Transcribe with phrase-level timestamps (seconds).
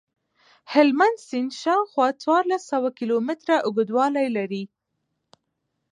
[0.73, 4.63] هلمند سیند شاوخوا څوارلس سوه کیلومتره اوږدوالی لري.